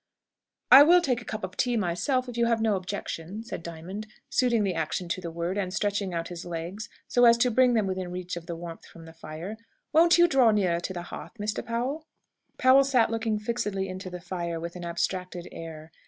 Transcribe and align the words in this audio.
"I 0.71 0.81
will 0.81 0.99
take 0.99 1.21
a 1.21 1.25
cup 1.25 1.43
of 1.43 1.55
tea 1.55 1.77
myself, 1.77 2.27
if 2.27 2.35
you 2.35 2.47
have 2.47 2.59
no 2.59 2.75
objection," 2.75 3.43
said 3.43 3.61
Diamond, 3.61 4.07
suiting 4.31 4.63
the 4.63 4.73
action 4.73 5.07
to 5.09 5.21
the 5.21 5.29
word, 5.29 5.59
and 5.59 5.71
stretching 5.71 6.11
out 6.11 6.29
his 6.29 6.43
legs, 6.43 6.89
so 7.07 7.25
as 7.25 7.37
to 7.37 7.51
bring 7.51 7.75
them 7.75 7.85
within 7.85 8.09
reach 8.09 8.35
of 8.35 8.47
the 8.47 8.55
warmth 8.55 8.87
from 8.87 9.05
the 9.05 9.13
fire. 9.13 9.57
"Won't 9.93 10.17
you 10.17 10.27
draw 10.27 10.49
nearer 10.49 10.79
to 10.79 10.93
the 10.93 11.03
hearth, 11.03 11.33
Mr. 11.39 11.63
Powell?" 11.63 12.07
Powell 12.57 12.83
sat 12.83 13.11
looking 13.11 13.37
fixedly 13.37 13.87
into 13.87 14.09
the 14.09 14.19
fire 14.19 14.59
with 14.59 14.75
an 14.75 14.85
abstracted 14.85 15.47
air. 15.51 15.91